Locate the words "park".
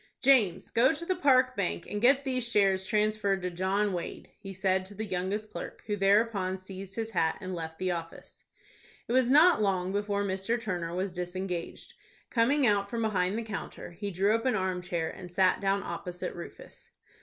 1.15-1.55